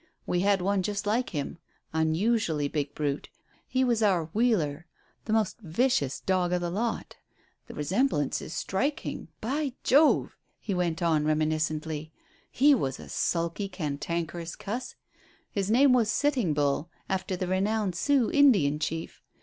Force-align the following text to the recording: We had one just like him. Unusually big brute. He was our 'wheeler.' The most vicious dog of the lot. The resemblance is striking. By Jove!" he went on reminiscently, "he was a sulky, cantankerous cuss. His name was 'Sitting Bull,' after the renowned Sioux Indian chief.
We 0.25 0.39
had 0.39 0.63
one 0.63 0.81
just 0.81 1.05
like 1.05 1.29
him. 1.29 1.59
Unusually 1.93 2.67
big 2.67 2.95
brute. 2.95 3.29
He 3.67 3.83
was 3.83 4.01
our 4.01 4.31
'wheeler.' 4.33 4.87
The 5.25 5.33
most 5.33 5.59
vicious 5.59 6.21
dog 6.21 6.51
of 6.53 6.59
the 6.61 6.71
lot. 6.71 7.17
The 7.67 7.75
resemblance 7.75 8.41
is 8.41 8.51
striking. 8.55 9.27
By 9.41 9.73
Jove!" 9.83 10.35
he 10.59 10.73
went 10.73 11.03
on 11.03 11.23
reminiscently, 11.25 12.11
"he 12.49 12.73
was 12.73 12.99
a 12.99 13.09
sulky, 13.09 13.69
cantankerous 13.69 14.55
cuss. 14.55 14.95
His 15.51 15.69
name 15.69 15.93
was 15.93 16.09
'Sitting 16.09 16.55
Bull,' 16.55 16.89
after 17.07 17.35
the 17.35 17.45
renowned 17.45 17.93
Sioux 17.95 18.31
Indian 18.31 18.79
chief. 18.79 19.21